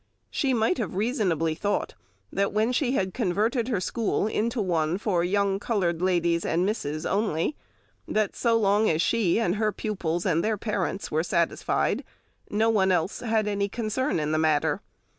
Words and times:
She 0.31 0.51
might 0.51 0.79
have 0.79 0.95
reasonably 0.95 1.53
thought 1.53 1.93
when 2.31 2.71
she 2.71 2.93
had 2.93 3.13
converted 3.13 3.67
her 3.67 3.79
school 3.79 4.25
into 4.25 4.59
one 4.59 4.97
for 4.97 5.23
"young 5.23 5.59
coloured 5.59 6.01
ladies 6.01 6.43
and 6.43 6.65
misses" 6.65 7.05
only, 7.05 7.55
that 8.07 8.35
so 8.35 8.57
long 8.57 8.89
as 8.89 8.99
she 8.99 9.39
and 9.39 9.57
her 9.57 9.71
pupils 9.71 10.25
and 10.25 10.43
their 10.43 10.57
parents 10.57 11.11
were 11.11 11.21
satisfied 11.21 12.03
no 12.49 12.71
one 12.71 12.91
else 12.91 13.19
had 13.19 13.47
any 13.47 13.69
concern 13.69 14.19
in 14.19 14.31
the 14.31 14.39
matter. 14.39 14.81